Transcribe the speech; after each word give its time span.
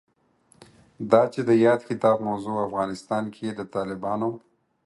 دا 1.11 1.21
چې 1.33 1.41
د 1.49 1.51
یاد 1.65 1.81
کتاب 1.89 2.17
موضوع 2.27 2.57
افغانستان 2.67 3.23
کې 3.35 3.47
د 3.53 3.61
طالبانو 3.75 4.29